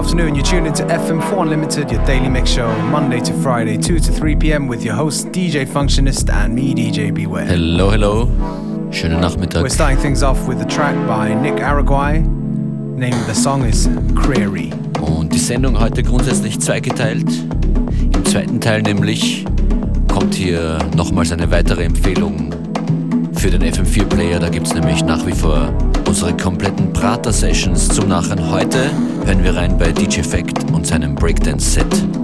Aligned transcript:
afternoon. 0.00 0.34
You're 0.34 0.44
tuned 0.44 0.66
into 0.66 0.82
FM4 0.84 1.42
Unlimited, 1.42 1.90
your 1.90 2.02
daily 2.06 2.30
mix 2.30 2.48
show, 2.50 2.74
Monday 2.84 3.20
to 3.20 3.34
Friday, 3.42 3.76
2 3.76 3.98
to 3.98 4.10
3 4.10 4.34
p.m. 4.36 4.66
with 4.66 4.82
your 4.82 4.94
host 4.94 5.26
DJ 5.26 5.66
Functionist 5.66 6.32
and 6.32 6.54
me, 6.54 6.72
DJ 6.72 7.12
Beware. 7.12 7.44
Hello, 7.44 7.90
hello. 7.90 8.26
Schönen 8.90 9.20
Nachmittag. 9.20 9.62
We're 9.62 9.68
starting 9.68 9.98
things 9.98 10.22
off 10.22 10.48
with 10.48 10.62
a 10.62 10.64
track 10.64 10.94
by 11.06 11.34
Nick 11.34 11.56
Araguay. 11.56 12.22
Name 12.96 13.12
of 13.12 13.26
the 13.26 13.34
song 13.34 13.62
is 13.64 13.90
Creary. 14.16 14.72
Und 15.02 15.34
die 15.34 15.38
Sendung 15.38 15.78
heute 15.78 16.02
grundsätzlich 16.02 16.58
zweigeteilt. 16.60 17.28
Im 18.14 18.24
zweiten 18.24 18.58
Teil 18.58 18.80
nämlich 18.80 19.44
kommt 20.08 20.34
hier 20.34 20.78
nochmals 20.96 21.30
eine 21.30 21.50
weitere 21.50 21.84
Empfehlung 21.84 22.54
für 23.34 23.50
den 23.50 23.62
FM4-Player. 23.62 24.38
Da 24.38 24.48
gibt 24.48 24.66
es 24.66 24.72
nämlich 24.72 25.04
nach 25.04 25.26
wie 25.26 25.34
vor 25.34 25.70
unsere 26.10 26.36
kompletten 26.36 26.92
Prater-Sessions 26.92 27.86
zum 27.86 28.08
Nachhinein. 28.08 28.50
Heute 28.50 28.90
hören 29.24 29.44
wir 29.44 29.54
rein 29.54 29.78
bei 29.78 29.92
DJ 29.92 30.22
Fact 30.22 30.68
und 30.72 30.84
seinem 30.84 31.14
Breakdance-Set. 31.14 32.19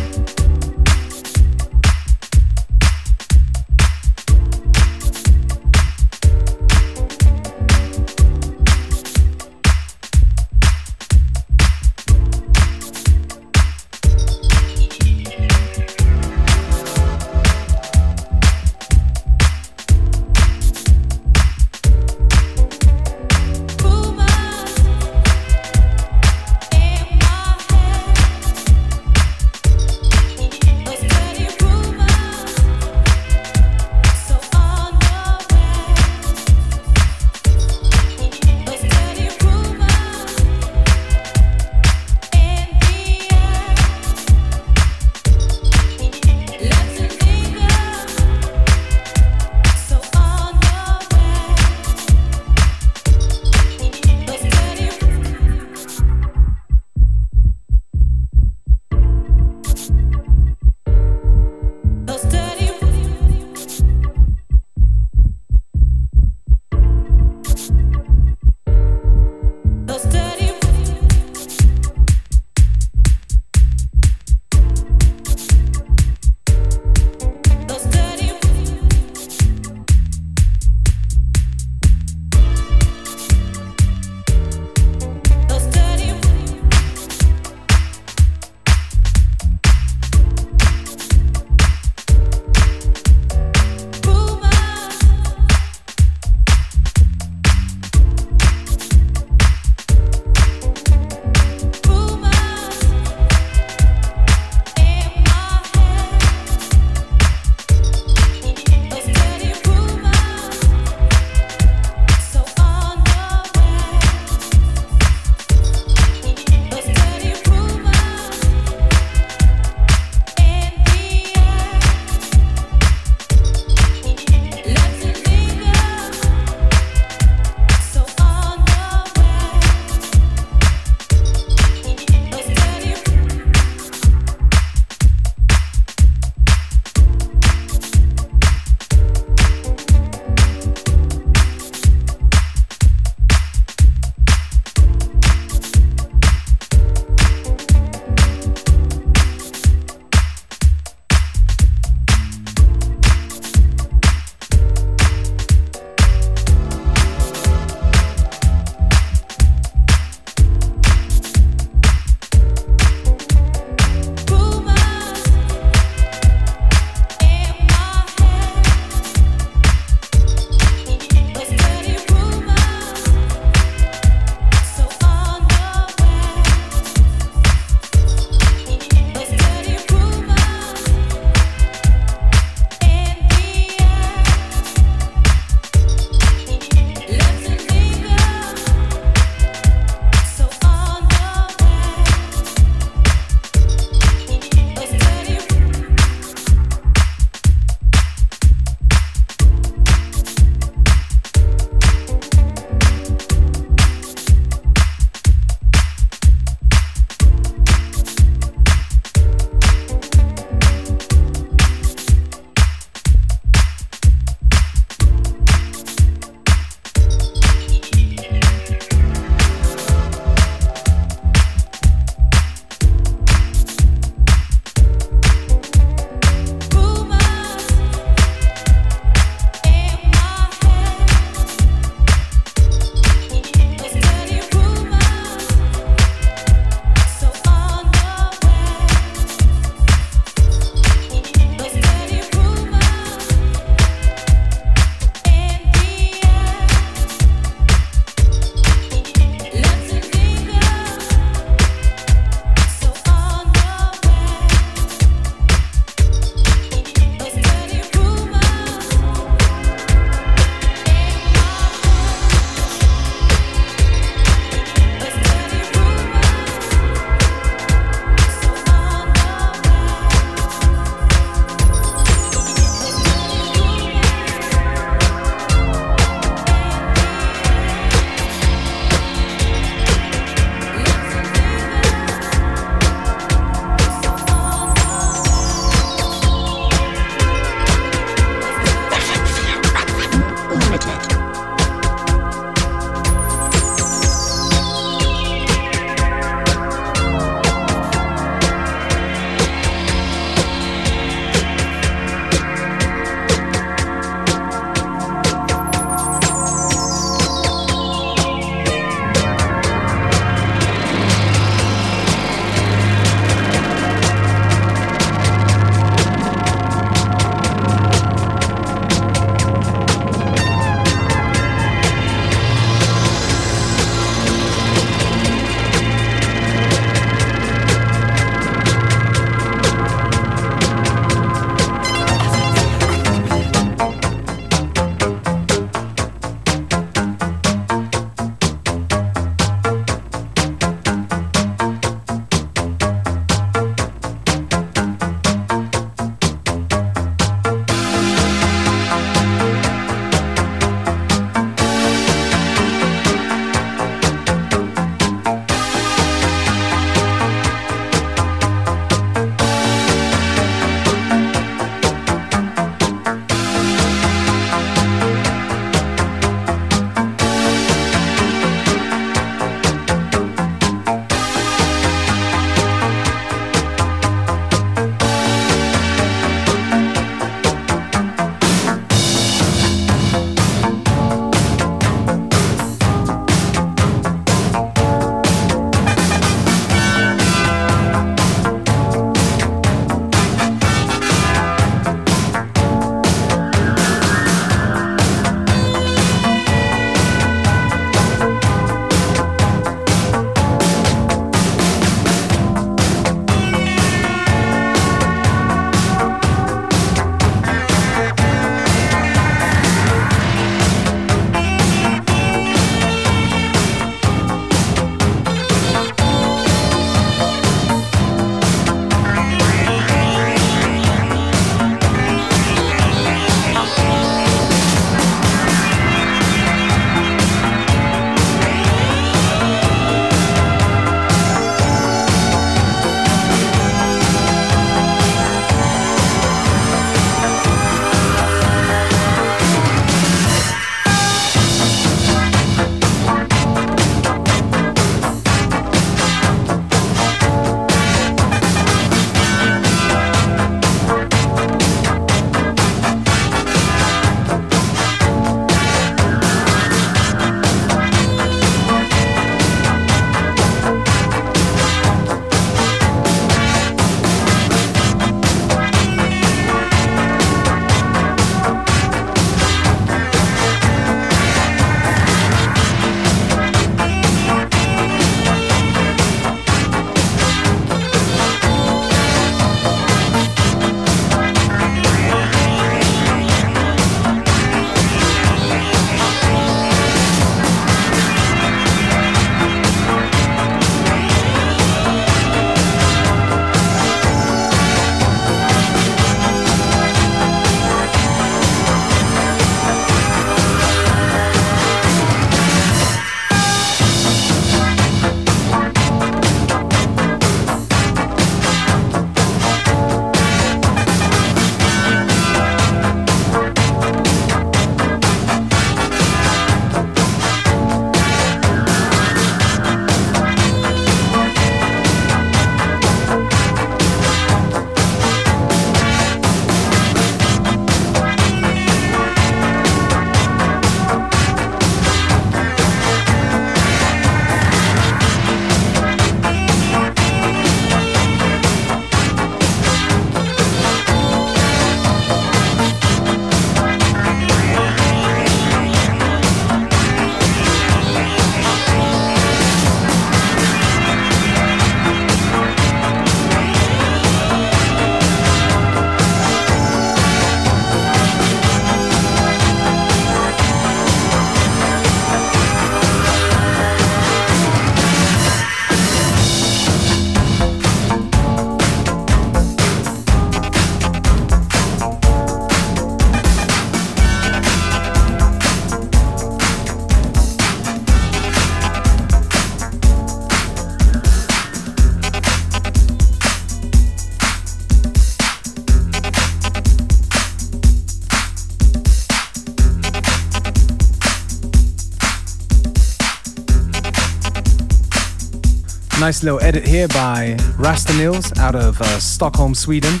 Nice 596.00 596.22
little 596.22 596.40
edit 596.40 596.64
here 596.64 596.86
by 596.88 597.36
Rasta 597.56 597.92
Nils 597.94 598.36
out 598.38 598.54
of 598.54 598.80
uh, 598.80 599.00
Stockholm, 599.00 599.54
Sweden. 599.54 600.00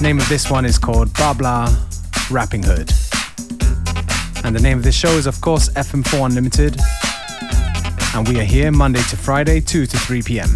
name 0.00 0.18
of 0.18 0.26
this 0.30 0.50
one 0.50 0.64
is 0.64 0.78
called 0.78 1.08
Babla 1.10 1.68
Rapping 2.30 2.62
Hood. 2.62 2.90
And 4.42 4.56
the 4.56 4.60
name 4.62 4.78
of 4.78 4.84
this 4.84 4.94
show 4.94 5.10
is, 5.10 5.26
of 5.26 5.40
course, 5.42 5.68
FM4 5.70 6.26
Unlimited. 6.26 6.80
And 8.14 8.26
we 8.28 8.40
are 8.40 8.44
here 8.44 8.70
Monday 8.70 9.02
to 9.10 9.16
Friday, 9.16 9.60
2 9.60 9.84
to 9.84 9.98
3 9.98 10.22
p.m. 10.22 10.48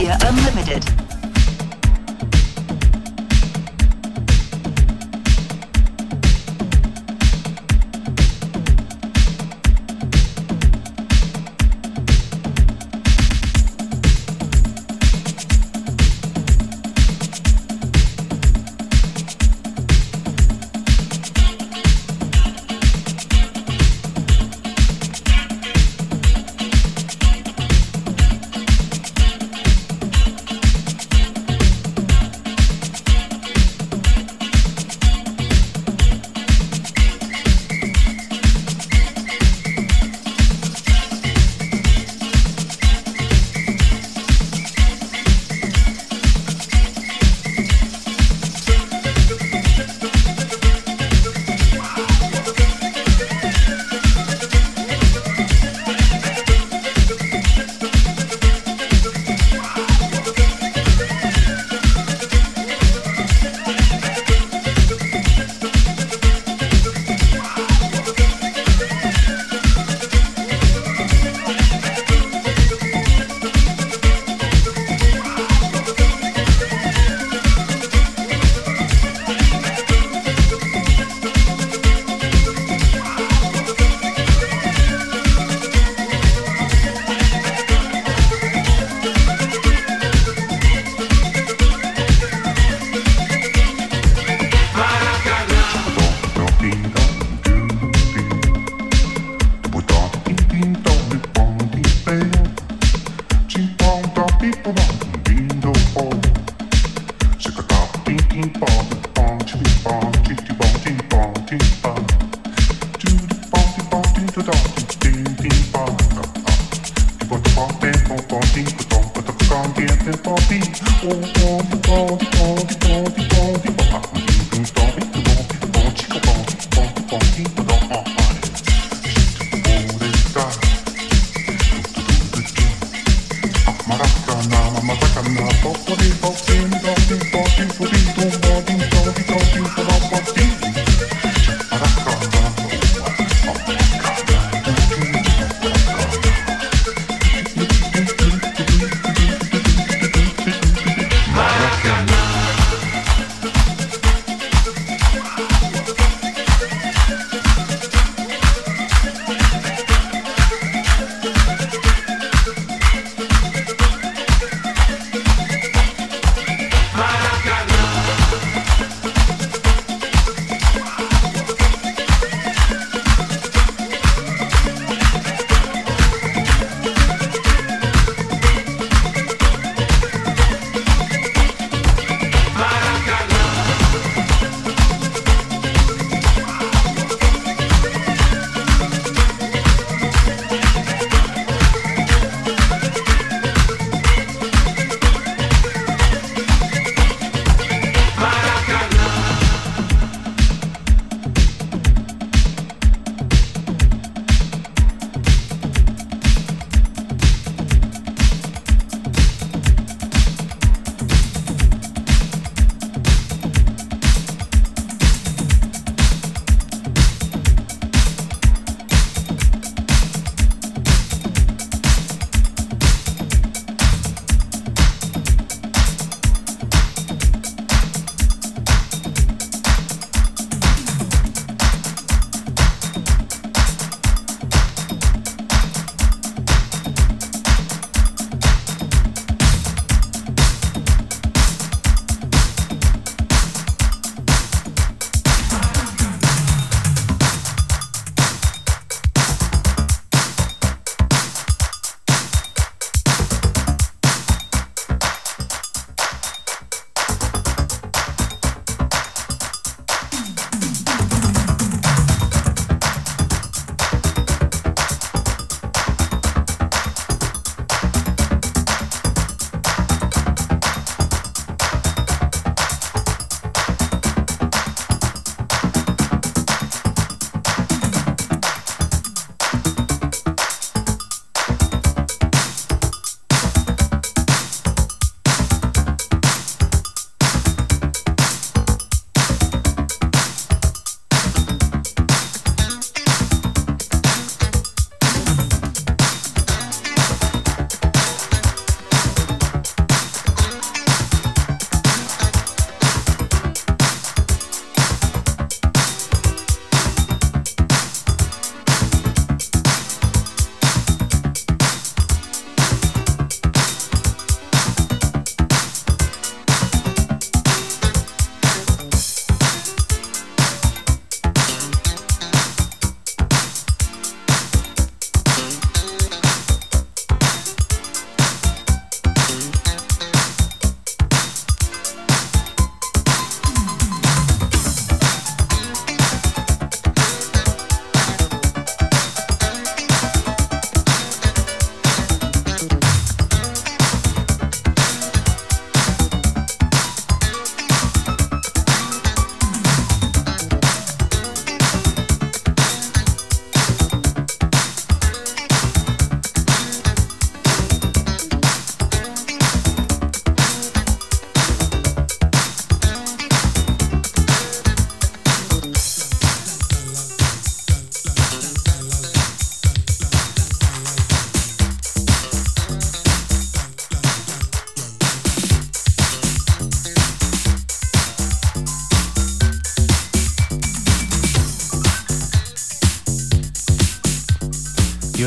Media 0.00 0.16
Unlimited. 0.22 1.09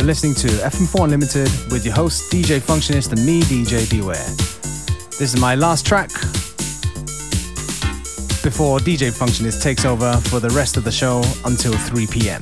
You're 0.03 0.09
listening 0.09 0.35
to 0.35 0.47
FM4 0.47 1.05
Unlimited 1.05 1.49
with 1.71 1.85
your 1.85 1.93
host 1.95 2.29
DJ 2.29 2.59
Functionist 2.59 3.13
and 3.13 3.25
me, 3.25 3.39
DJ 3.43 3.89
Beware. 3.89 4.17
This 5.17 5.33
is 5.33 5.39
my 5.39 5.55
last 5.55 5.85
track 5.85 6.09
before 8.43 8.79
DJ 8.79 9.17
Functionist 9.17 9.63
takes 9.63 9.85
over 9.85 10.17
for 10.17 10.41
the 10.41 10.49
rest 10.49 10.75
of 10.75 10.83
the 10.83 10.91
show 10.91 11.23
until 11.45 11.71
3 11.71 12.07
p.m. 12.07 12.41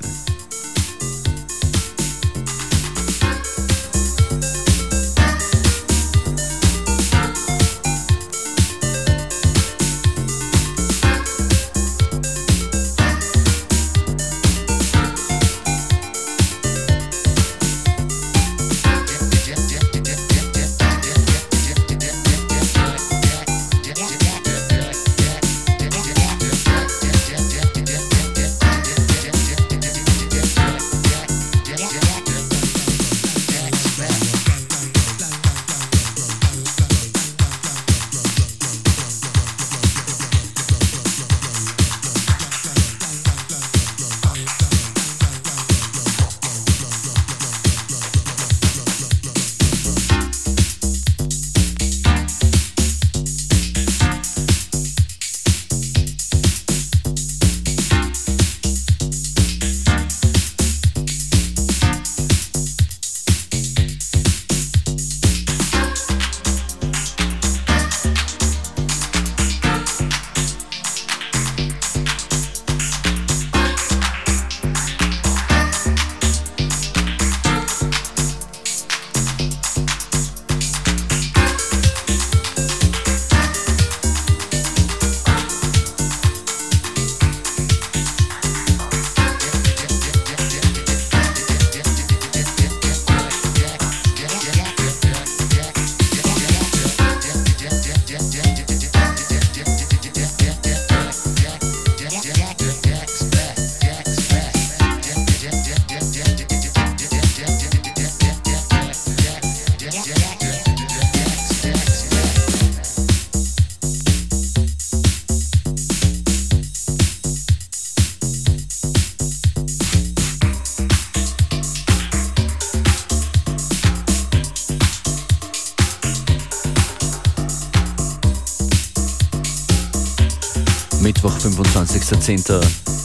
25.10. 132.11 132.61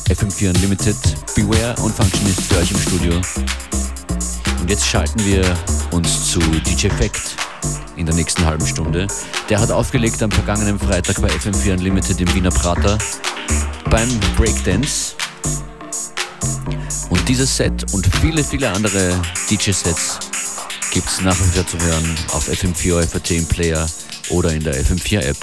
FM4 0.08 0.48
Unlimited. 0.48 0.96
Beware 1.36 1.80
und 1.82 1.94
Functionist 1.94 2.42
für 2.42 2.58
euch 2.58 2.72
im 2.72 2.78
Studio. 2.78 3.20
Und 4.60 4.68
jetzt 4.68 4.84
schalten 4.84 5.24
wir 5.24 5.44
uns 5.92 6.32
zu 6.32 6.40
DJ 6.40 6.88
Fact 6.88 7.36
in 7.94 8.06
der 8.06 8.16
nächsten 8.16 8.44
halben 8.44 8.66
Stunde. 8.66 9.06
Der 9.48 9.60
hat 9.60 9.70
aufgelegt 9.70 10.20
am 10.24 10.32
vergangenen 10.32 10.76
Freitag 10.76 11.22
bei 11.22 11.28
FM4 11.28 11.74
Unlimited 11.74 12.20
im 12.20 12.34
Wiener 12.34 12.50
Prater 12.50 12.98
beim 13.90 14.08
Breakdance. 14.36 15.14
Und 17.08 17.28
dieses 17.28 17.56
Set 17.56 17.92
und 17.92 18.08
viele, 18.20 18.42
viele 18.42 18.72
andere 18.72 19.14
DJ-Sets 19.48 20.18
gibt 20.90 21.06
es 21.06 21.20
nach 21.20 21.38
wie 21.38 21.56
vor 21.56 21.64
zu 21.64 21.78
hören 21.78 22.16
auf 22.32 22.48
FM4 22.48 23.06
FAT 23.06 23.30
im 23.30 23.46
Player 23.46 23.88
oder 24.30 24.52
in 24.52 24.64
der 24.64 24.74
FM4 24.84 25.20
App. 25.20 25.38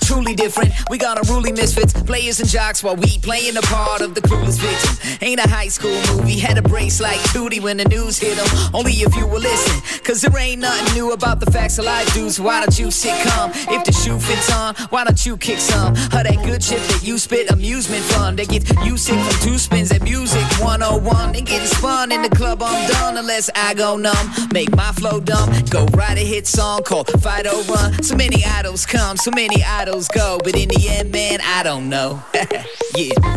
truly 0.00 0.34
different. 0.34 0.72
We 0.90 0.98
got 0.98 1.18
a 1.18 1.23
players 2.24 2.40
and 2.40 2.48
jocks 2.48 2.82
while 2.82 2.96
we 2.96 3.18
playing 3.18 3.52
the 3.52 3.60
part 3.62 4.00
of 4.00 4.14
the 4.14 4.20
clueless 4.22 4.58
victim. 4.58 5.18
Ain't 5.20 5.44
a 5.44 5.48
high 5.48 5.68
school 5.68 6.00
movie, 6.08 6.38
had 6.38 6.56
a 6.56 6.62
brace 6.62 6.98
like 6.98 7.18
Tootie 7.32 7.60
when 7.60 7.76
the 7.76 7.84
news 7.84 8.18
hit 8.18 8.36
them. 8.36 8.46
Only 8.72 8.92
if 8.92 9.14
you 9.14 9.26
will 9.26 9.40
listen, 9.40 10.00
cause 10.02 10.22
there 10.22 10.38
ain't 10.38 10.62
nothing 10.62 10.94
new 10.94 11.12
about 11.12 11.38
the 11.38 11.50
facts 11.50 11.78
of 11.78 11.84
life, 11.84 12.10
dudes. 12.14 12.40
Why 12.40 12.60
don't 12.60 12.78
you 12.78 12.90
sit 12.90 13.14
calm? 13.28 13.50
If 13.68 13.84
the 13.84 13.92
shoe 13.92 14.18
fits 14.18 14.50
on, 14.54 14.74
why 14.88 15.04
don't 15.04 15.26
you 15.26 15.36
kick 15.36 15.58
some? 15.58 15.92
Of 15.92 16.24
that 16.24 16.40
good 16.44 16.62
shit 16.62 16.80
that 16.88 17.02
you 17.02 17.18
spit, 17.18 17.50
amusement 17.50 18.04
fun. 18.04 18.36
They 18.36 18.46
get 18.46 18.64
you 18.86 18.96
sick 18.96 19.20
from 19.20 19.40
two 19.42 19.58
spins 19.58 19.92
at 19.92 20.00
music 20.02 20.44
101. 20.62 21.32
They 21.32 21.42
get 21.42 21.66
spun 21.68 22.10
in 22.10 22.22
the 22.22 22.30
club, 22.30 22.62
I'm 22.62 22.90
done 22.90 23.18
unless 23.18 23.50
I 23.54 23.74
go 23.74 23.98
numb. 23.98 24.30
Make 24.52 24.74
my 24.74 24.92
flow 24.92 25.20
dumb, 25.20 25.52
go 25.68 25.84
write 25.92 26.16
a 26.16 26.24
hit 26.24 26.46
song 26.46 26.84
called 26.84 27.10
Fight 27.22 27.46
or 27.46 27.62
Run. 27.64 28.02
So 28.02 28.16
many 28.16 28.42
idols 28.46 28.86
come, 28.86 29.18
so 29.18 29.30
many 29.30 29.62
idols 29.62 30.08
go, 30.08 30.38
but 30.42 30.56
in 30.56 30.70
the 30.70 30.88
end, 30.88 31.12
man, 31.12 31.40
I 31.42 31.62
don't 31.62 31.90
know 31.90 32.13
yeah. 32.96 33.30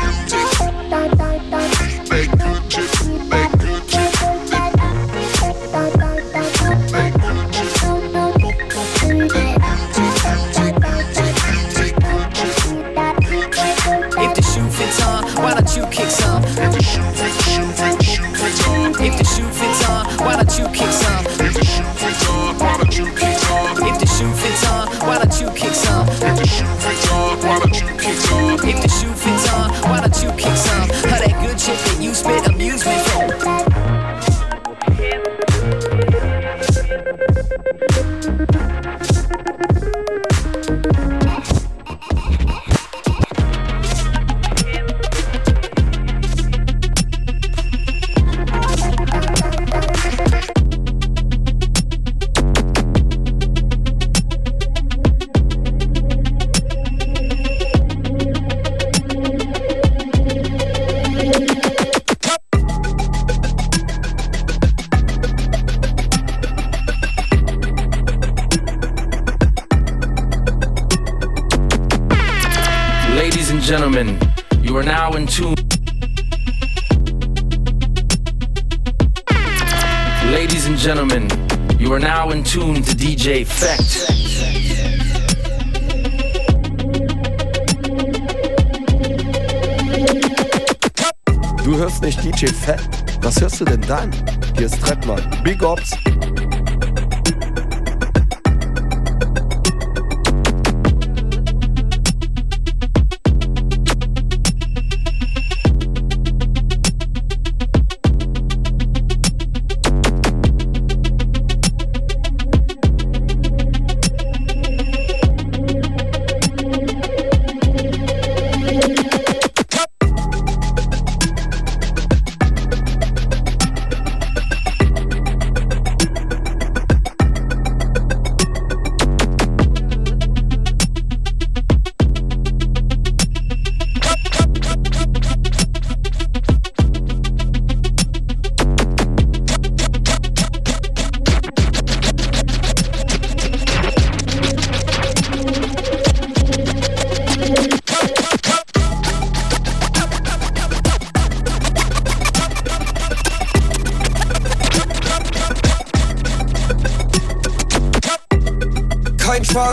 DJ 92.40 92.46
Fat? 92.46 92.80
Was 93.20 93.38
hörst 93.38 93.60
du 93.60 93.66
denn 93.66 93.82
dann? 93.82 94.10
Hier 94.56 94.64
ist 94.64 94.80
Trettmann. 94.80 95.20
Big 95.44 95.62
Ops. 95.62 95.94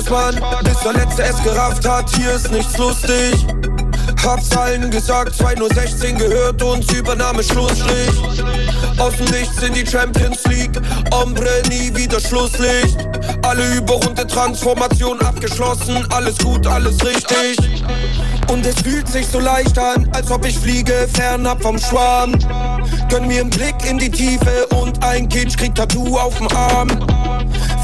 Mann, 0.09 0.35
bis 0.63 0.79
der 0.79 0.93
Letzte 0.93 1.23
es 1.23 1.43
gerafft 1.43 1.87
hat, 1.87 2.09
hier 2.15 2.33
ist 2.33 2.51
nichts 2.51 2.77
lustig. 2.77 3.45
Hab's 4.23 4.55
allen 4.55 4.89
gesagt, 4.89 5.33
2.16 5.41 6.17
gehört 6.17 6.61
uns, 6.61 6.91
Übernahme 6.93 7.43
Schlussstrich. 7.43 8.41
Aus 8.97 9.15
dem 9.17 9.25
Nichts 9.27 9.61
in 9.63 9.73
die 9.73 9.85
Champions 9.85 10.43
League, 10.45 10.79
Ombre 11.11 11.61
nie 11.69 11.95
wieder 11.95 12.19
Schlusslicht. 12.19 12.97
Alle 13.43 13.75
Überrunde 13.75 14.25
Transformation 14.25 15.19
abgeschlossen, 15.21 16.05
alles 16.11 16.37
gut, 16.39 16.65
alles 16.67 16.97
richtig. 17.03 17.57
Und 18.49 18.65
es 18.65 18.75
fühlt 18.81 19.07
sich 19.07 19.27
so 19.27 19.39
leicht 19.39 19.77
an, 19.77 20.09
als 20.13 20.31
ob 20.31 20.45
ich 20.45 20.57
fliege 20.57 21.07
fernab 21.13 21.61
vom 21.61 21.77
Schwarm. 21.77 22.33
Gönn 23.09 23.27
mir 23.27 23.41
einen 23.41 23.49
Blick 23.49 23.75
in 23.89 23.97
die 23.97 24.11
Tiefe 24.11 24.67
und 24.81 25.03
ein 25.03 25.27
Kitsch 25.29 25.57
kriegt 25.57 25.77
Tattoo 25.77 26.17
auf 26.17 26.37
dem 26.37 26.47
Arm. 26.55 27.16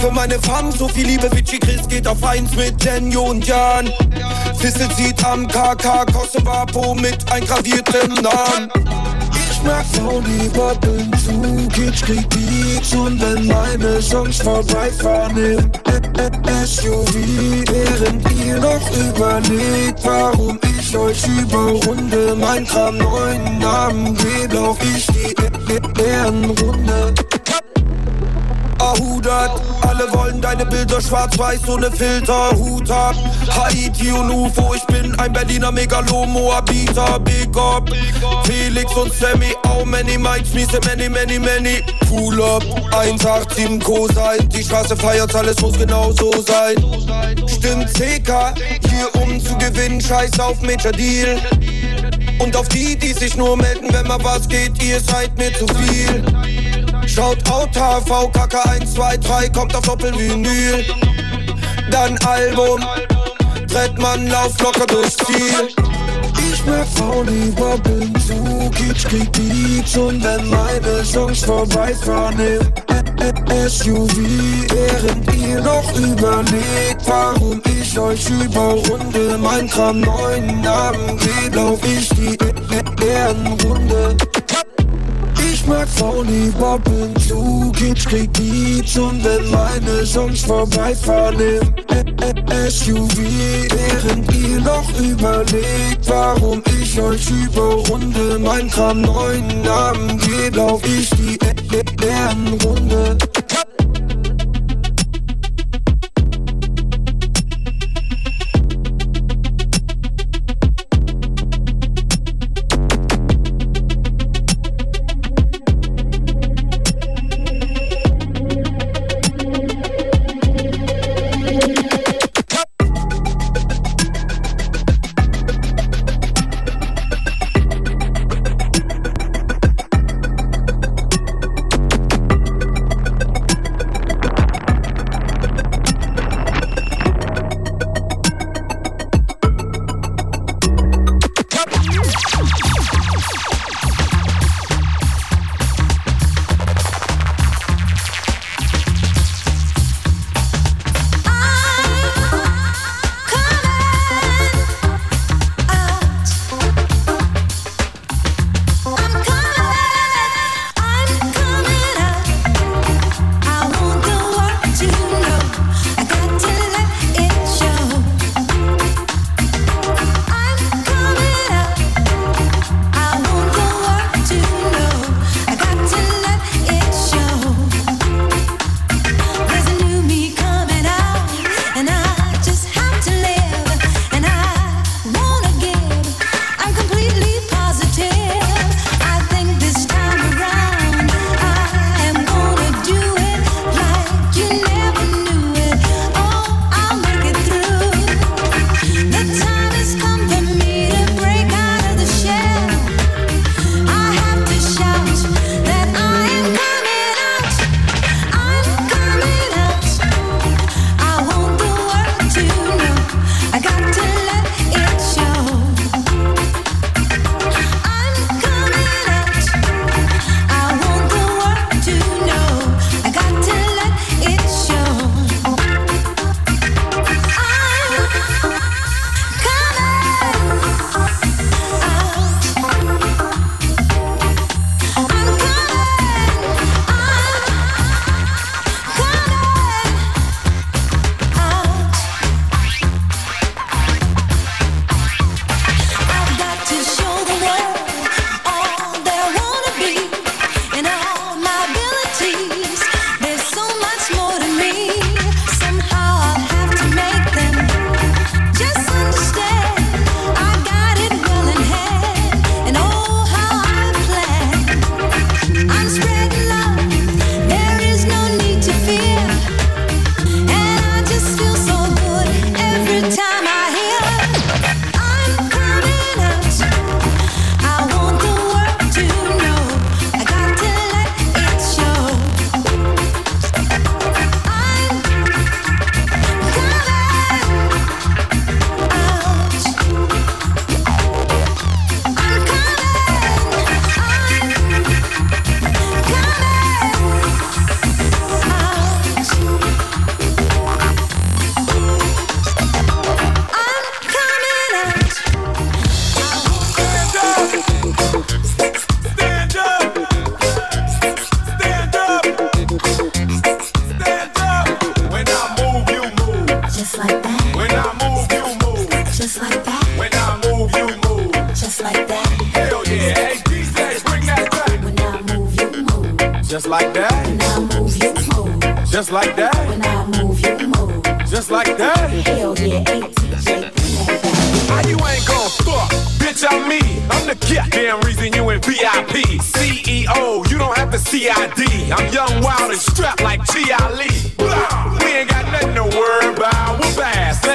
Für 0.04 0.12
meine 0.12 0.38
Fam 0.38 0.70
so 0.70 0.90
viel 0.90 1.08
Liebe, 1.08 1.32
Vici 1.32 1.58
Chris 1.58 1.88
geht 1.88 2.06
auf 2.10 2.22
eins 2.26 2.54
mit 2.58 2.84
Denjo 2.84 3.22
und 3.22 3.48
Jan. 3.48 3.90
Fissel 4.58 4.90
zieht 4.98 5.24
am 5.24 5.48
KK 5.48 6.06
Kosovo 6.12 6.94
mit 6.94 7.32
eingraviertem 7.32 8.14
Namen. 8.16 8.70
Ich 9.50 9.64
mag 9.64 9.86
Saudi 9.94 10.50
Bobbeln 10.54 11.10
zu, 11.24 11.70
Kitsch 11.70 12.02
kriegt 12.02 12.30
Beats 12.32 12.94
und 12.94 13.22
wenn 13.22 13.48
meine 13.48 14.02
Songs 14.02 14.42
vorbeifahren 14.42 15.38
im 15.38 15.72
SUV, 16.66 17.16
während 17.72 18.30
ihr 18.44 18.60
noch 18.60 18.92
überlegt, 18.98 20.04
warum 20.04 20.60
ich 20.80 20.98
euch 20.98 21.24
überrunde, 21.28 22.36
mein 22.38 22.68
Kram 22.68 22.98
neuen 22.98 23.58
Namen 23.60 24.18
gebe, 24.18 24.56
lauf 24.56 24.78
ich 24.84 25.08
die 25.08 25.34
Ehrenrunde. 26.04 27.14
Ahudert, 29.24 29.62
alle 29.82 30.12
wollen 30.14 30.42
deine 30.42 30.66
Bilder 30.66 31.00
schwarz-weiß 31.00 31.68
ohne 31.70 31.90
Filter, 31.92 32.52
Hut 32.56 32.90
ab. 32.92 33.16
Haiti 33.50 34.12
und 34.12 34.30
UFO, 34.30 34.74
ich 34.74 34.84
bin 34.88 35.18
ein 35.18 35.32
Berliner 35.32 35.72
Megalo, 35.72 36.26
Moabiter, 36.26 37.20
Big 37.20 37.56
Up. 37.56 37.90
Felix 38.44 38.94
und 38.96 39.14
Sammy, 39.14 39.56
oh 39.70 39.86
many 39.86 40.18
me 40.18 40.66
say 40.66 40.80
many, 40.86 41.08
many, 41.08 41.40
many. 41.40 41.82
Pull 42.10 42.42
up, 42.42 42.64
187 42.92 43.80
Co 43.80 44.08
sein, 44.08 44.48
die 44.50 44.64
Straße 44.64 44.96
feiert, 44.98 45.34
alles 45.36 45.62
muss 45.62 45.78
genau 45.78 46.12
so 46.12 46.32
sein. 46.42 46.76
Stimmt 47.48 47.94
CK, 47.94 48.54
hier 48.90 49.22
um 49.22 49.40
zu 49.40 49.58
gewinnen, 49.58 50.02
scheiß 50.02 50.38
auf 50.40 50.62
Major 50.62 50.92
Deal. 50.92 51.40
Und 52.40 52.56
auf 52.58 52.68
die, 52.70 52.98
die 52.98 53.14
sich 53.14 53.38
nur 53.38 53.56
melden, 53.56 53.88
wenn 53.94 54.08
mal 54.08 54.22
was 54.22 54.50
geht, 54.50 54.84
ihr 54.84 55.00
seid 55.00 55.38
mir 55.38 55.54
zu 55.54 55.66
viel. 55.68 56.63
Schaut 57.08 57.50
Auto, 57.50 58.02
VKK 58.06 58.70
1, 58.70 58.94
2, 58.94 59.18
3, 59.18 59.50
kommt 59.50 59.76
auf 59.76 59.82
Doppelvinyl. 59.84 60.86
Dann 61.92 62.18
Album, 62.26 62.82
Trettmann, 63.68 64.28
lauf 64.28 64.60
locker 64.62 64.86
durchs 64.88 65.18
Ziel. 65.18 65.70
Ich 66.52 66.66
mag 66.66 66.88
Fauli 66.96 67.52
Bobbeln 67.52 68.14
zu, 68.20 68.70
Kitsch 68.72 69.06
kriegt 69.06 69.32
Beats 69.34 69.98
und 69.98 70.24
wenn 70.24 70.50
meine 70.50 71.04
Songs 71.04 71.44
vorbeifahren 71.44 72.40
im 72.40 73.70
SUV, 73.70 74.18
während 74.70 75.34
ihr 75.36 75.62
noch 75.62 75.98
überlegt, 75.98 77.02
warum 77.06 77.62
ich 77.80 77.98
euch 77.98 78.30
überrunde, 78.30 79.38
mein 79.38 79.70
Kram 79.70 80.02
neuen 80.02 80.62
Namen 80.62 81.18
geht, 81.18 81.56
lauf 81.56 81.80
ich 81.86 82.10
die 82.10 82.38
Ehrenrunde. 83.06 84.18
Mag 85.74 85.90
Fauli 85.90 86.52
Bobbeln 86.60 87.16
zu, 87.16 87.72
Kitsch 87.76 88.06
kriegt 88.06 88.34
Beats 88.34 88.96
und 88.96 89.24
wenn 89.24 89.50
meine 89.50 90.06
Songs 90.06 90.42
vorbeifahren 90.42 91.40
im 91.40 92.70
SUV, 92.70 93.18
während 93.18 94.32
ihr 94.36 94.62
noch 94.62 94.88
überlegt, 95.00 96.08
warum 96.08 96.62
ich 96.80 97.02
euch 97.02 97.28
überrunde, 97.32 98.38
mein 98.38 98.70
Kram 98.70 99.02
neuen 99.02 99.64
Namen 99.64 100.20
geht, 100.20 100.56
lauf 100.56 100.82
ich 100.86 101.10
die 101.10 101.40
Ehrenrunde. 102.06 103.18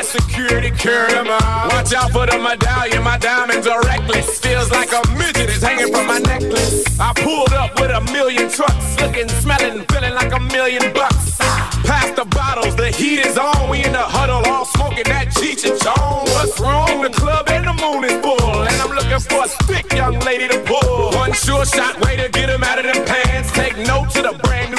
Security 0.09 0.71
carry 0.71 1.13
them. 1.13 1.27
Watch 1.27 1.93
out 1.93 2.11
for 2.13 2.25
the 2.25 2.39
medallion. 2.39 3.03
My 3.03 3.19
diamonds 3.19 3.67
are 3.67 3.81
reckless. 3.83 4.41
Feels 4.41 4.71
like 4.71 4.91
a 4.93 5.03
midget 5.17 5.51
is 5.51 5.63
hanging 5.63 5.93
from 5.93 6.07
my 6.07 6.19
necklace. 6.19 6.99
I 6.99 7.13
pulled 7.15 7.53
up 7.53 7.79
with 7.79 7.91
a 7.91 8.01
million 8.13 8.51
trucks. 8.51 8.99
Looking, 9.01 9.29
smelling, 9.29 9.85
feeling 9.87 10.15
like 10.15 10.33
a 10.33 10.41
million 10.41 10.93
bucks. 10.95 11.37
Past 11.85 12.17
the 12.17 12.25
bottles, 12.25 12.75
the 12.77 12.89
heat 12.89 13.21
is 13.21 13.37
on. 13.37 13.69
We 13.69 13.85
in 13.85 13.93
the 13.93 14.07
huddle, 14.17 14.43
all 14.51 14.65
smoking 14.65 15.05
that 15.13 15.29
Cheech 15.29 15.69
and 15.69 15.79
Chong. 15.81 16.25
What's 16.35 16.59
wrong? 16.59 17.03
The 17.03 17.11
club 17.11 17.49
and 17.49 17.67
the 17.67 17.75
moon 17.75 18.05
is 18.05 18.17
full. 18.25 18.63
And 18.65 18.77
I'm 18.81 18.91
looking 18.91 19.21
for 19.21 19.45
a 19.45 19.49
thick 19.69 19.93
young 19.93 20.19
lady 20.21 20.49
to 20.49 20.59
pull. 20.65 21.13
One 21.13 21.33
sure 21.33 21.67
shot 21.67 22.01
way 22.01 22.17
to 22.17 22.29
get 22.31 22.49
him 22.49 22.65
out 22.65 22.79
of 22.79 22.85
them 22.85 23.05
pants. 23.05 23.53
Take 23.53 23.77
note 23.87 24.11
to 24.17 24.23
the 24.23 24.35
brand 24.43 24.75
new 24.75 24.78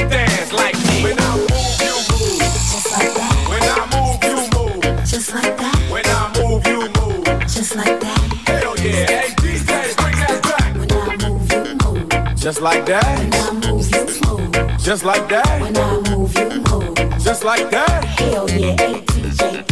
Just 12.49 12.63
like 12.63 12.87
that. 12.87 13.05
When 13.21 13.37
I 13.37 13.51
move, 13.69 13.85
you 13.93 14.09
move. 14.25 14.81
Just 14.81 15.05
like 15.05 15.29
that. 15.29 15.61
When 15.61 15.77
I 15.77 16.01
move, 16.09 16.33
you 16.33 16.49
move. 16.65 16.97
Just 17.21 17.43
like 17.43 17.69
that. 17.69 18.03
Hell 18.03 18.49
yeah, 18.49 18.75
ATJ. 18.75 19.69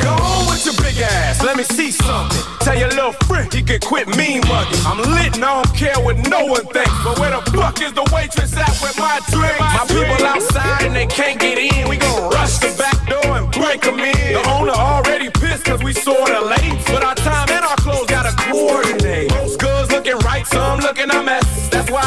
Go 0.00 0.08
on 0.08 0.46
with 0.48 0.64
your 0.64 0.72
big 0.80 0.96
ass, 1.04 1.44
let 1.44 1.54
me 1.54 1.64
see 1.64 1.90
something. 1.90 2.40
Tell 2.60 2.78
your 2.78 2.88
little 2.88 3.12
friend 3.28 3.52
he 3.52 3.62
can 3.62 3.78
quit 3.80 4.08
mean 4.16 4.40
mugging. 4.48 4.80
I'm 4.86 5.04
lit 5.12 5.36
and 5.36 5.44
I 5.44 5.62
don't 5.62 5.76
care 5.76 6.00
what 6.00 6.16
no 6.30 6.46
one 6.46 6.64
thinks. 6.72 6.96
But 7.04 7.18
where 7.18 7.30
the 7.30 7.42
fuck 7.52 7.82
is 7.82 7.92
the 7.92 8.08
waitress 8.10 8.56
at 8.56 8.72
with 8.80 8.96
my 8.96 9.20
drink? 9.28 9.60
My 9.60 9.84
people 9.86 10.24
outside 10.24 10.86
and 10.86 10.96
they 10.96 11.06
can't 11.06 11.38
get 11.38 11.58
in. 11.58 11.90
We 11.90 11.98
gon' 11.98 12.30
rush 12.30 12.56
the 12.56 12.74
back 12.78 12.96
door 13.06 13.36
and 13.36 13.52
break 13.52 13.82
them 13.82 14.00
in. 14.00 14.32
The 14.32 14.42
owner 14.48 14.72
already 14.72 15.28
pissed 15.28 15.66
cause 15.66 15.82
we 15.82 15.92
sorta 15.92 16.40
late. 16.40 16.80
But 16.86 17.04
our 17.04 17.14
time 17.14 17.50
and 17.50 17.64
our 17.66 17.76
clothes 17.76 18.06
gotta 18.06 18.34
coordinate. 18.48 19.30
Most 19.30 19.60
girls 19.60 19.90
looking 19.90 20.16
right, 20.24 20.46
some 20.46 20.80
looking 20.80 21.10
a 21.10 21.22
mess. 21.22 21.45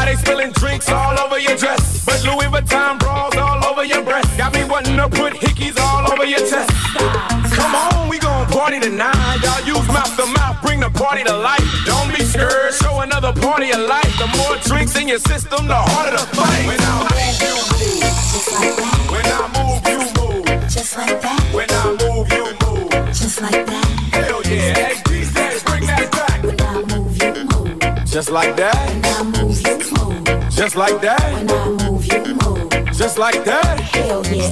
They 0.10 0.16
spilling 0.16 0.52
drinks 0.54 0.90
all 0.90 1.20
over 1.20 1.38
your 1.38 1.56
dress. 1.56 2.04
But 2.04 2.24
Louis 2.26 2.50
Vuitton 2.50 2.98
bras 2.98 3.38
all 3.38 3.64
over 3.64 3.86
your 3.86 4.02
breast. 4.02 4.36
Got 4.40 4.56
me 4.56 4.64
wanting 4.64 4.98
to 4.98 5.08
put 5.08 5.34
hickeys 5.34 5.78
all 5.80 6.12
over 6.12 6.26
your 6.26 6.40
chest. 6.40 6.72
Come 7.54 7.76
on, 7.76 8.10
we 8.10 8.18
gon' 8.18 8.48
party 8.48 8.80
tonight. 8.80 9.38
Y'all 9.44 9.62
use 9.68 9.88
mouth 9.90 10.10
to 10.18 10.26
mouth, 10.26 10.58
bring 10.64 10.80
the 10.80 10.90
party 10.90 11.24
to 11.26 11.38
life. 11.38 11.62
Don't 11.86 12.10
be 12.10 12.24
scared, 12.24 12.74
show 12.82 13.02
another 13.02 13.34
party 13.34 13.70
of 13.70 13.82
life. 13.82 14.12
The 14.18 14.26
more 14.36 14.58
drinks 14.64 14.96
in 15.00 15.08
your 15.08 15.20
system, 15.20 15.68
the 15.68 15.76
harder 15.76 16.18
the 16.18 16.26
fight. 16.34 16.66
When 16.66 16.82
I 16.82 17.06
move, 17.14 17.46
you 17.46 17.54
move. 17.70 18.02
Just 18.34 18.58
like 18.58 18.82
that. 18.82 18.98
When 19.14 19.30
I 19.30 19.46
move, 19.62 19.86
you 19.94 20.00
move. 20.18 20.70
Just 20.74 20.98
like 20.98 21.22
that. 21.22 21.42
When 21.54 21.70
I 21.70 21.86
move, 22.02 22.32
you 22.34 22.46
move. 22.66 23.14
Just 23.14 23.42
like 23.42 23.64
that. 23.64 23.86
Hell 24.10 24.42
yeah, 24.42 24.74
hey 24.74 25.02
bring 25.66 25.86
that 25.86 26.12
back. 26.12 26.44
When 26.44 26.60
I 26.62 26.82
move, 26.98 27.22
you 27.22 27.44
move. 27.46 28.06
Just 28.06 28.32
like 28.32 28.56
that, 28.56 28.99
just 30.60 30.76
like 30.76 31.00
that, 31.00 31.22
When 31.34 31.50
I 31.50 31.90
move, 31.90 32.06
you 32.06 32.36
move. 32.36 32.70
just 32.92 33.18
like 33.18 33.46
that. 33.46 33.80
Hell 33.80 34.26
yeah, 34.28 34.52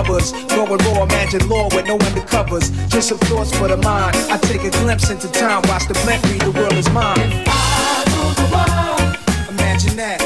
Going 0.00 0.78
raw, 0.78 1.02
imagine 1.02 1.46
law 1.48 1.68
with 1.74 1.86
no 1.86 1.98
undercovers. 1.98 2.72
Just 2.88 3.10
some 3.10 3.18
thoughts 3.18 3.54
for 3.54 3.68
the 3.68 3.76
mind. 3.76 4.16
I 4.30 4.38
take 4.38 4.64
a 4.64 4.70
glimpse 4.70 5.10
into 5.10 5.30
time, 5.30 5.62
watch 5.68 5.86
the 5.88 5.94
blimp 6.04 6.24
read, 6.24 6.40
the 6.40 6.50
world 6.52 6.72
is 6.72 6.88
mine. 6.90 7.44
Imagine 9.50 9.96
that. 9.96 10.20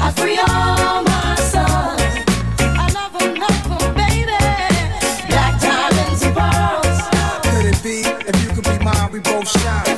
I 0.00 0.10
free 0.12 0.38
all 0.38 1.02
my 1.04 1.34
sons. 1.36 2.00
I 2.58 2.88
love 2.94 3.12
them, 3.18 3.34
love 3.34 3.68
them, 3.68 3.94
baby. 3.94 4.32
Black 5.28 5.60
diamonds 5.60 6.22
and 6.22 6.34
pearls. 6.34 6.98
Could 7.52 7.66
it 7.66 7.82
be? 7.82 8.00
If 8.26 8.42
you 8.42 8.48
could 8.54 8.64
be 8.64 8.82
mine, 8.82 9.12
we 9.12 9.20
both 9.20 9.46
shine. 9.46 9.95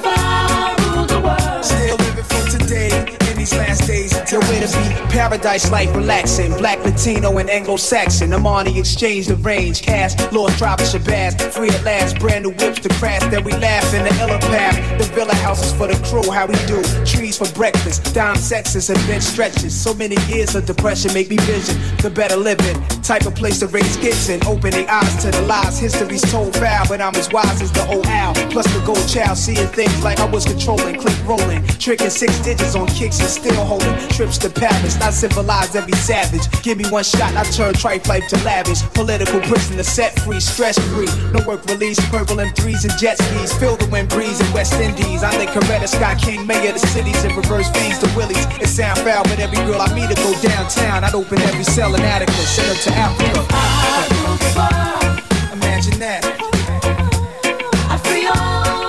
Paradise 5.11 5.71
life 5.71 5.95
relaxing. 5.95 6.53
Black, 6.57 6.85
Latino, 6.85 7.39
and 7.39 7.49
Anglo-Saxon. 7.49 8.33
I'm 8.33 8.47
on 8.47 8.67
the 8.67 8.79
exchange, 8.79 9.27
the 9.27 9.37
range. 9.37 9.83
Cash, 9.83 10.15
Lost 10.33 10.59
driving 10.59 10.87
Shabazz. 10.87 11.53
Free 11.53 11.71
at 11.71 11.85
last, 11.85 12.19
brand 12.19 12.45
new 12.45 12.51
whips 12.51 12.81
to 12.81 12.89
crash. 12.91 13.23
Then 13.31 13.45
we 13.45 13.53
laugh 13.53 13.93
in 13.95 14.05
the 14.05 14.15
illa 14.23 14.39
path. 14.41 14.77
The 14.99 15.05
villa 15.15 15.35
houses 15.35 15.73
for 15.73 15.87
the 15.87 15.97
crew, 16.09 16.31
how 16.31 16.47
we 16.47 16.55
do. 16.67 16.83
Trees 17.05 17.39
for 17.39 17.53
breakfast. 17.55 18.15
Dime 18.15 18.37
sexes 18.37 18.91
and 18.91 18.99
bench 19.07 19.25
stretches. 19.25 19.75
So 19.75 19.95
many 19.95 20.17
years 20.27 20.55
of 20.55 20.67
depression 20.67 21.13
make 21.15 21.31
me 21.31 21.37
vision 21.39 21.79
the 22.03 22.11
better 22.11 22.37
living. 22.37 22.77
Type 23.09 23.25
of 23.25 23.35
place 23.35 23.59
to 23.61 23.67
raise 23.69 23.97
kids 23.97 24.29
in. 24.29 24.39
Opening 24.47 24.87
eyes 24.87 25.17
to 25.25 25.31
the 25.31 25.41
lies. 25.49 25.79
History's 25.79 26.21
told 26.31 26.55
foul, 26.55 26.85
but 26.89 27.01
I'm 27.01 27.17
as 27.17 27.33
wise 27.33 27.63
as 27.63 27.73
the 27.73 27.81
old 27.89 28.07
owl. 28.07 28.35
Plus 28.53 28.67
the 28.75 28.85
gold 28.85 29.09
child, 29.09 29.39
seeing 29.39 29.67
things 29.69 30.05
like 30.05 30.21
I 30.21 30.27
was 30.29 30.45
controlling. 30.45 31.01
Click 31.01 31.17
rolling, 31.25 31.65
tricking 31.81 32.11
six 32.11 32.39
digits 32.41 32.75
on 32.75 32.87
kicks 32.89 33.19
and 33.21 33.31
still 33.31 33.65
holding 33.65 33.97
trips 34.11 34.37
to 34.45 34.51
Paris. 34.51 35.01
Not 35.01 35.15
civilize 35.15 35.75
every 35.75 35.97
savage. 35.97 36.45
Give 36.63 36.77
me 36.77 36.85
one 36.91 37.03
shot, 37.03 37.35
I 37.35 37.45
turn 37.45 37.73
trife 37.73 38.07
life 38.09 38.29
to 38.29 38.37
lavish. 38.45 38.83
Political 38.93 39.41
prisoner 39.41 39.85
set 39.85 40.13
free, 40.21 40.41
stress 40.41 40.79
free. 40.93 41.09
No 41.33 41.41
work 41.49 41.65
release, 41.65 41.99
purple 42.11 42.37
M3s 42.37 42.85
and 42.85 42.93
jet 43.01 43.17
skis. 43.17 43.57
Feel 43.57 43.77
the 43.77 43.87
wind 43.87 44.11
breeze 44.11 44.39
in 44.39 44.53
West 44.53 44.75
Indies. 44.75 45.23
I 45.23 45.31
think 45.31 45.51
Coretta 45.53 45.89
Scott 45.89 46.19
King, 46.19 46.47
mayor 46.47 46.75
of 46.75 46.81
the 46.81 46.87
cities, 46.93 47.25
and 47.25 47.35
reverse 47.35 47.71
fiends 47.71 48.01
to 48.01 48.07
Willies. 48.15 48.45
It 48.61 48.69
sound 48.69 48.99
foul, 49.01 49.25
but 49.25 49.39
every 49.39 49.57
girl 49.65 49.81
I 49.81 49.89
meet 49.97 50.11
to 50.11 50.17
go 50.21 50.37
downtown. 50.43 51.05
I'd 51.05 51.15
open 51.15 51.41
every 51.41 51.65
cell 51.65 51.95
in 51.95 52.03
Attica, 52.03 52.33
send 52.33 52.69
her 52.69 52.83
to 52.85 52.98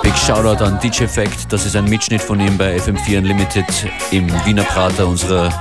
Big 0.03 0.18
Shoutout 0.18 0.64
an 0.64 0.80
DJ 0.80 1.05
Fact, 1.05 1.51
das 1.51 1.66
ist 1.66 1.76
ein 1.76 1.86
Mitschnitt 1.86 2.22
von 2.22 2.39
ihm 2.39 2.57
bei 2.57 2.78
FM4 2.78 3.20
Unlimited 3.20 3.66
im 4.12 4.28
Wiener 4.45 4.64
Prater 4.64 5.07
unserer 5.07 5.51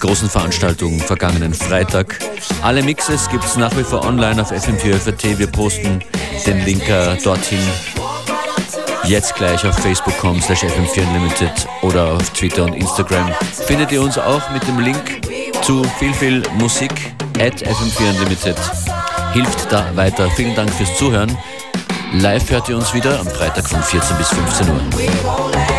großen 0.00 0.28
Veranstaltung 0.28 1.00
vergangenen 1.00 1.52
Freitag. 1.52 2.18
Alle 2.62 2.82
Mixes 2.82 3.28
gibt 3.28 3.44
es 3.44 3.56
nach 3.56 3.76
wie 3.76 3.82
vor 3.82 4.04
online 4.04 4.40
auf 4.40 4.52
FM4 4.52 5.38
Wir 5.38 5.46
posten 5.48 6.00
den 6.46 6.64
Link 6.64 6.88
äh, 6.88 7.16
dorthin 7.22 7.58
jetzt 9.04 9.34
gleich 9.36 9.64
auf 9.66 9.76
facebook.com 9.78 10.40
slash 10.40 10.64
FM4 10.64 11.06
Unlimited 11.08 11.52
oder 11.82 12.12
auf 12.12 12.30
Twitter 12.30 12.64
und 12.64 12.74
Instagram. 12.74 13.32
Findet 13.66 13.92
ihr 13.92 14.02
uns 14.02 14.18
auch 14.18 14.50
mit 14.50 14.66
dem 14.66 14.80
Link 14.80 15.22
zu 15.62 15.84
viel, 15.98 16.12
viel 16.12 16.42
Musik 16.58 17.15
at 17.40 17.62
FM4 17.62 18.10
Unlimited. 18.10 18.56
Hilft 19.32 19.70
da 19.70 19.94
weiter. 19.94 20.30
Vielen 20.30 20.54
Dank 20.54 20.70
fürs 20.72 20.96
Zuhören. 20.96 21.36
Live 22.12 22.50
hört 22.50 22.68
ihr 22.68 22.76
uns 22.76 22.94
wieder 22.94 23.18
am 23.20 23.26
Freitag 23.26 23.68
von 23.68 23.82
14 23.82 24.16
bis 24.16 24.28
15 24.28 24.68
Uhr. 24.68 25.75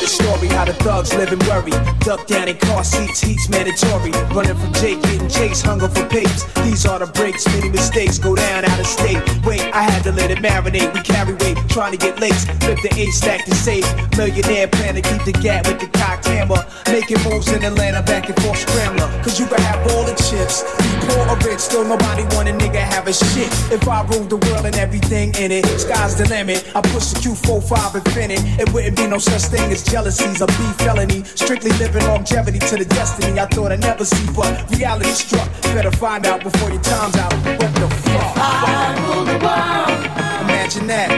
The 0.00 0.06
story 0.06 0.48
how 0.48 0.64
the 0.64 0.72
thugs 0.80 1.12
live 1.14 1.30
and 1.30 1.42
worry. 1.44 1.72
Duck 2.00 2.26
down 2.26 2.48
in 2.48 2.56
car 2.56 2.82
seats, 2.82 3.20
heat's 3.20 3.48
mandatory. 3.48 4.10
Running 4.32 4.56
from 4.56 4.72
Jake, 4.72 5.00
getting 5.02 5.28
chased, 5.28 5.64
hunger 5.64 5.88
for 5.88 6.06
papes. 6.08 6.44
These 6.64 6.86
are 6.86 6.98
the 6.98 7.06
breaks, 7.06 7.46
many 7.46 7.68
mistakes 7.68 8.18
go 8.18 8.34
down 8.34 8.64
out 8.64 8.80
of 8.80 8.86
state. 8.86 9.20
Wait, 9.44 9.60
I 9.60 9.82
had 9.82 10.02
to 10.04 10.12
let 10.12 10.30
it 10.30 10.38
marinate. 10.38 10.92
We 10.94 11.00
carry 11.00 11.34
weight, 11.34 11.58
trying 11.68 11.92
to 11.92 11.98
get 11.98 12.18
lace. 12.18 12.46
Flip 12.64 12.78
the 12.82 12.90
A 12.96 13.06
stack 13.12 13.44
to 13.44 13.54
save. 13.54 13.84
Millionaire 14.16 14.68
plan 14.68 14.94
to 14.94 15.02
keep 15.02 15.22
the 15.24 15.32
gap 15.32 15.66
with 15.66 15.80
the 15.80 15.88
cocked 15.98 16.26
hammer. 16.26 16.64
Making 16.88 17.20
moves 17.28 17.52
in 17.52 17.62
Atlanta, 17.62 18.02
back 18.02 18.28
and 18.28 18.40
forth 18.42 18.58
scrambler. 18.58 19.08
Cause 19.22 19.38
you 19.38 19.46
can 19.46 19.60
have 19.60 19.80
all 19.92 20.04
the 20.04 20.16
chips. 20.16 20.64
Be 20.80 20.88
poor 21.12 21.28
or 21.28 21.36
rich, 21.44 21.60
still 21.60 21.84
nobody 21.84 22.24
want 22.34 22.48
a 22.48 22.52
nigga 22.52 22.80
have 22.80 23.06
a 23.06 23.12
shit. 23.12 23.52
If 23.70 23.86
I 23.86 24.02
rule 24.08 24.24
the 24.24 24.40
world 24.48 24.64
and 24.64 24.76
everything 24.76 25.34
in 25.36 25.52
it, 25.52 25.66
sky's 25.66 26.16
the 26.16 26.26
limit. 26.28 26.64
I 26.74 26.80
push 26.80 27.12
the 27.12 27.20
Q45 27.20 27.96
infinite. 28.00 28.40
It 28.60 28.72
wouldn't 28.72 28.96
be 28.96 29.06
no 29.06 29.18
such 29.18 29.42
thing 29.52 29.70
as 29.70 29.89
jealousies 29.90 30.40
or 30.40 30.46
beef 30.46 30.76
felony. 30.76 31.24
Strictly 31.24 31.72
living 31.72 32.04
longevity 32.06 32.60
to 32.60 32.76
the 32.76 32.84
destiny 32.84 33.38
I 33.40 33.46
thought 33.46 33.72
I'd 33.72 33.80
never 33.80 34.04
see, 34.04 34.26
but 34.34 34.70
reality 34.70 35.10
struck. 35.10 35.48
Better 35.74 35.90
find 35.90 36.26
out 36.26 36.42
before 36.42 36.70
your 36.70 36.80
time's 36.80 37.16
out. 37.16 37.32
What 37.32 37.74
the 37.74 37.88
fuck? 38.04 38.36
I 38.36 38.94
rule 39.02 39.24
the 39.24 39.38
world. 39.44 40.00
Imagine 40.44 40.86
that. 40.86 41.10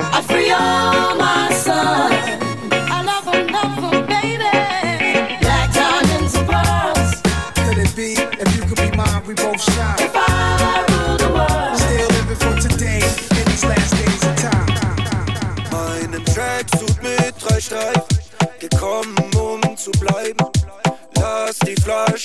I 0.00 0.22
free 0.22 0.50
all 0.50 1.16
my 1.16 1.50
sons. 1.52 2.42
I 2.72 3.02
love 3.04 3.24
them, 3.26 3.46
love 3.48 3.76
them, 3.82 4.06
baby. 4.06 5.38
Black 5.42 5.72
diamonds 5.74 6.34
and 6.34 6.48
pearls. 6.48 7.22
Could 7.62 7.78
it 7.78 7.94
be? 7.94 8.14
If 8.42 8.56
you 8.56 8.62
could 8.62 8.78
be 8.78 8.96
mine, 8.96 9.22
we 9.26 9.34
both 9.34 9.60
shine. 9.60 10.17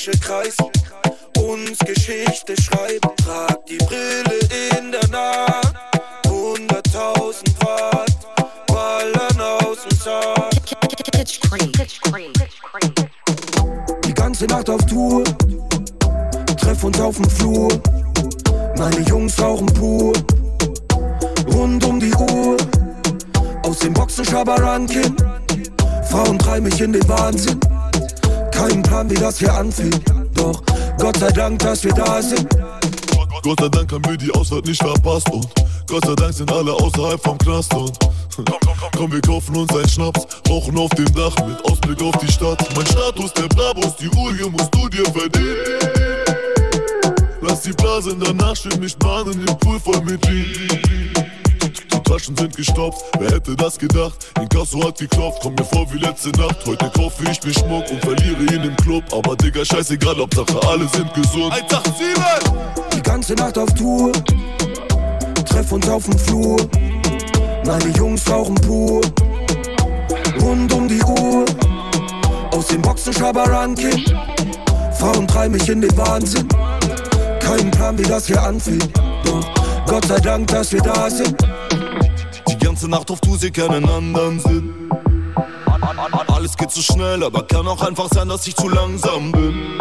Die 0.03 0.11
Flasche 0.11 0.19
kreisen, 0.19 0.71
uns 1.39 1.79
Geschichte 1.79 2.61
schreiben. 2.61 3.09
Trag 3.17 3.65
die 3.65 3.77
Brille 3.77 4.39
in 4.77 4.91
der 4.91 5.07
Nacht, 5.09 5.75
100.000 6.25 7.43
Watt, 7.61 8.11
ballern 8.67 9.41
aus 9.61 9.83
dem 9.83 9.97
Sack. 9.97 10.51
Die 14.05 14.13
ganze 14.13 14.45
Nacht 14.45 14.69
auf 14.69 14.85
Tour, 14.85 15.23
treff 16.57 16.83
uns 16.83 16.99
auf 16.99 17.15
dem 17.15 17.29
Flur. 17.29 17.69
Meine 18.77 18.99
Jungs 19.01 19.39
rauchen 19.41 19.67
pur, 19.67 20.13
rund 21.53 21.83
um 21.85 21.99
die 21.99 22.13
Uhr. 22.13 22.57
Aus 23.63 23.79
dem 23.79 23.93
Boxen 23.93 24.25
Schabarankin, 24.25 25.15
Frauen 26.09 26.37
treiben 26.37 26.65
mich 26.65 26.81
in 26.81 26.91
den 26.91 27.07
Wahnsinn. 27.07 27.59
Kein 28.53 28.81
Plan, 28.83 29.09
wie 29.09 29.15
das 29.15 29.39
hier 29.39 29.53
anfängt. 29.53 30.01
Doch 30.33 30.61
Gott 30.97 31.17
sei 31.17 31.31
Dank, 31.31 31.59
dass 31.59 31.83
wir 31.83 31.93
da 31.93 32.21
sind. 32.21 32.47
Gott 33.43 33.59
sei 33.59 33.67
Dank 33.69 33.91
haben 33.91 34.05
wir 34.05 34.15
die 34.15 34.31
Ausfahrt 34.31 34.65
nicht 34.65 34.81
verpasst 34.81 35.29
und 35.31 35.45
Gott 35.87 36.05
sei 36.05 36.15
Dank 36.15 36.33
sind 36.33 36.51
alle 36.51 36.71
außerhalb 36.71 37.21
vom 37.21 37.37
Knast 37.39 37.73
und 37.73 37.91
komm, 38.35 38.45
komm, 38.45 38.59
komm, 38.79 38.89
komm, 38.97 39.11
wir 39.11 39.21
kaufen 39.21 39.57
uns 39.57 39.69
einen 39.75 39.89
Schnaps, 39.89 40.25
rauchen 40.49 40.77
auf 40.77 40.89
dem 40.91 41.13
Dach 41.13 41.35
mit 41.45 41.63
Ausblick 41.65 42.01
auf 42.01 42.15
die 42.17 42.31
Stadt. 42.31 42.65
Mein 42.75 42.85
Status, 42.85 43.33
der 43.33 43.49
Brabus, 43.49 43.97
die 43.97 44.07
Uhr, 44.17 44.33
hier 44.33 44.49
musst 44.49 44.73
du 44.73 44.87
dir 44.87 45.03
verdienen. 45.05 45.57
Lass 47.41 47.61
die 47.61 47.73
Blase 47.73 48.15
danach 48.17 48.55
schön 48.55 48.79
mich 48.79 48.97
mahnen, 49.03 49.45
im 49.45 49.57
Pool 49.57 49.79
voll 49.79 50.01
mit 50.01 50.25
Lean. 50.25 51.42
Die 52.05 52.11
Taschen 52.11 52.35
sind 52.35 52.55
gestopft, 52.55 53.01
wer 53.17 53.31
hätte 53.31 53.55
das 53.55 53.77
gedacht? 53.77 54.27
Inkasso 54.39 54.83
hat 54.83 54.97
geklopft, 54.97 55.39
komm 55.41 55.55
mir 55.55 55.63
vor 55.63 55.85
wie 55.93 55.99
letzte 55.99 56.29
Nacht. 56.31 56.57
Heute 56.65 56.89
kaufe 56.89 57.23
ich 57.23 57.43
mir 57.43 57.53
Schmuck 57.53 57.89
und 57.89 58.01
verliere 58.01 58.41
ihn 58.53 58.63
im 58.63 58.75
Club. 58.77 59.03
Aber 59.13 59.35
Digga, 59.35 59.63
scheißegal, 59.63 60.17
Hauptsache 60.17 60.59
alle 60.67 60.87
sind 60.89 61.13
gesund. 61.13 61.53
187! 61.53 62.53
Die 62.95 63.01
ganze 63.01 63.33
Nacht 63.35 63.57
auf 63.57 63.73
Tour, 63.75 64.11
treff 65.45 65.71
uns 65.71 65.87
auf 65.87 66.03
dem 66.03 66.17
Flur. 66.19 66.57
Meine 67.65 67.89
Jungs 67.97 68.29
rauchen 68.29 68.55
pur, 68.55 69.01
rund 70.41 70.73
um 70.73 70.87
die 70.87 71.01
Uhr. 71.03 71.45
Aus 72.51 72.67
dem 72.67 72.81
Boxen 72.81 73.13
Schabarankin, 73.13 74.03
Frauen 74.99 75.27
treiben 75.27 75.53
mich 75.53 75.69
in 75.69 75.81
den 75.81 75.97
Wahnsinn. 75.97 76.47
Kein 77.39 77.71
Plan, 77.71 77.97
wie 77.97 78.03
das 78.03 78.27
hier 78.27 78.41
anfängt. 78.41 78.89
Doch 79.23 79.45
Gott 79.87 80.05
sei 80.05 80.19
Dank, 80.19 80.47
dass 80.47 80.71
wir 80.73 80.81
da 80.81 81.09
sind. 81.09 81.52
Ganze 82.83 82.97
Nacht 82.97 83.11
auf 83.11 83.21
Tour, 83.21 83.37
sie 83.37 83.49
keinen 83.49 83.87
anderen 83.87 84.41
Sinn. 84.41 84.89
Alles 86.27 86.57
geht 86.57 86.69
zu 86.69 86.81
schnell, 86.81 87.23
aber 87.23 87.47
kann 87.47 87.65
auch 87.65 87.81
einfach 87.81 88.09
sein, 88.13 88.27
dass 88.27 88.45
ich 88.45 88.57
zu 88.57 88.67
langsam 88.67 89.31
bin. 89.31 89.79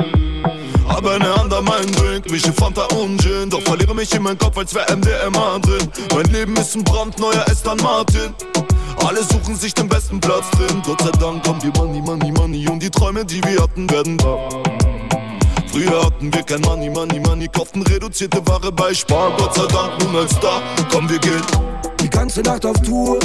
Aber 0.86 1.14
eine 1.14 1.34
Hand 1.34 1.53
an 1.53 1.64
meinen 1.64 1.90
Drink, 1.90 2.30
mich 2.30 2.46
in 2.46 2.53
Fanta 2.53 2.84
und 2.94 3.20
Gin. 3.20 3.50
Doch 3.50 3.61
verliere 3.62 3.92
mich 3.92 4.14
in 4.14 4.22
meinem 4.22 4.38
Kopf, 4.38 4.57
als 4.57 4.72
wär 4.72 4.86
MDMA 4.88 5.59
drin. 5.59 5.90
Mein 6.14 6.26
Leben 6.26 6.57
ist 6.57 6.76
ein 6.76 6.84
brandneuer 6.84 7.44
Aston 7.50 7.76
Martin. 7.78 8.34
Alle 9.05 9.24
suchen 9.24 9.57
sich 9.57 9.74
den 9.74 9.88
besten 9.88 10.20
Platz 10.20 10.48
drin. 10.53 10.80
Gott 10.86 11.00
sei 11.00 11.11
Dank 11.18 11.44
haben 11.48 11.61
wir 11.61 11.72
Money, 11.82 12.00
Money, 12.03 12.30
Money. 12.30 12.68
Und 12.68 12.84
die 12.84 12.90
Träume, 12.90 13.24
die 13.24 13.42
wir 13.42 13.62
hatten, 13.62 13.90
werden 13.90 14.22
wahr. 14.22 14.48
Früher 15.72 16.07
hatten 16.07 16.32
wir 16.32 16.42
kein 16.44 16.61
Money, 16.61 16.88
Money, 16.88 17.18
Money. 17.18 17.48
Kauften 17.48 17.82
reduzierte 17.82 18.46
Ware 18.46 18.70
bei 18.70 18.94
Spar. 18.94 19.32
Gott 19.38 19.57
sei 19.57 19.66
Dank 19.66 19.98
nun 20.05 20.14
als 20.22 20.30
Star. 20.30 20.62
Komm, 20.92 21.11
wir 21.11 21.18
gehen. 21.18 21.42
Ganze 22.12 22.42
Nacht 22.42 22.64
auf 22.64 22.80
Tour, 22.82 23.18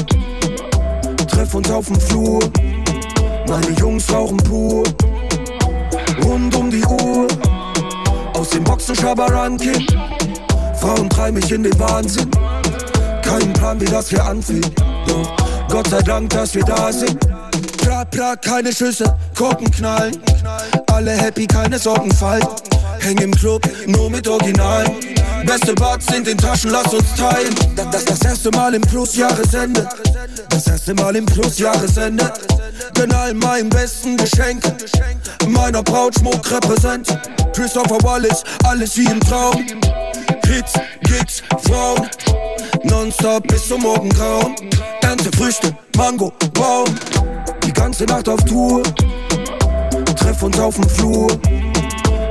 treff 1.30 1.54
uns 1.54 1.70
auf 1.70 1.86
dem 1.86 2.00
Flur. 2.00 2.40
Meine 3.48 3.70
Jungs 3.80 4.12
rauchen 4.12 4.38
pur, 4.38 4.84
rund 6.24 6.56
um 6.56 6.72
die 6.72 6.84
Uhr. 6.84 7.28
Aus 8.34 8.50
dem 8.50 8.64
Boxen 8.64 8.96
Schabarankin, 8.96 9.86
Frauen 10.80 11.10
treiben 11.10 11.36
mich 11.36 11.52
in 11.52 11.64
den 11.64 11.80
Wahnsinn. 11.80 12.30
Kein 13.22 13.54
Plan, 13.54 13.80
wie 13.80 13.86
das 13.86 14.10
hier 14.10 14.26
anfängt. 14.26 14.72
Doch 15.08 15.36
Gott 15.70 15.88
sei 15.90 16.02
Dank, 16.02 16.30
dass 16.32 16.56
wir 16.56 16.64
da 16.64 16.92
sind. 16.92 17.20
Prat, 17.78 18.10
prat, 18.12 18.42
keine 18.42 18.74
Schüsse, 18.74 19.16
Korken 19.38 19.70
knallen. 19.70 20.18
Alle 20.92 21.12
happy, 21.12 21.46
keine 21.46 21.78
Sorgen 21.78 22.12
falten. 22.12 22.50
Häng 23.00 23.18
im 23.20 23.32
Club, 23.32 23.62
nur 23.86 24.10
mit 24.10 24.28
Originalen. 24.28 25.17
Beste 25.46 25.74
Buds 25.76 26.06
in 26.16 26.24
den 26.24 26.38
Taschen, 26.38 26.72
lass 26.72 26.94
uns 26.94 27.16
teilen. 27.16 27.56
Das, 27.76 27.90
das, 27.92 28.06
das 28.06 28.22
erste 28.22 28.52
Mal 28.52 28.74
im 28.76 28.82
Plus-Jahresende. 28.82 29.88
Das 30.50 30.68
erste 30.68 30.94
Mal 30.94 31.16
im 31.16 31.26
Plus-Jahresende. 31.26 32.32
Gönn 32.94 33.12
all 33.12 33.34
meinen 33.34 33.70
besten 33.70 34.18
Geschenke. 34.18 34.76
Meiner 35.48 35.84
Braut 35.84 36.16
Schmuck 36.16 36.50
repräsent. 36.52 37.08
Christopher 37.54 38.02
Wallace, 38.04 38.44
alles 38.64 38.98
wie 38.98 39.06
im 39.06 39.20
Traum. 39.20 39.66
Hits, 40.46 40.74
Gigs, 41.04 41.44
Frauen. 41.64 42.10
Nonstop 42.84 43.48
bis 43.48 43.68
zum 43.68 43.82
Morgengrauen. 43.82 44.56
Ernte 45.02 45.30
Früchte, 45.38 45.76
Mango, 45.96 46.34
Baum. 46.54 46.86
Die 47.66 47.74
ganze 47.74 48.06
Nacht 48.06 48.28
auf 48.30 48.44
Tour. 48.46 48.84
Treff 50.16 50.42
uns 50.44 50.60
auf 50.60 50.76
dem 50.76 50.90
Flur. 50.90 51.28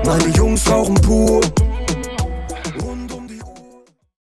Meine 0.05 0.29
Jungs 0.37 0.69
rauchen 0.71 0.95
pur. 0.97 1.41